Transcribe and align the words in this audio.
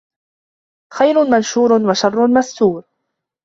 خَيْرٌ 0.93 1.23
مَنْشُورٌ 1.25 1.73
وَشَرٌّ 1.73 2.27
مَسْتُورٌ 2.27 2.83